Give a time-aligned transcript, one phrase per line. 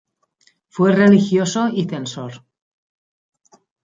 [0.67, 2.43] Fue religioso y censor.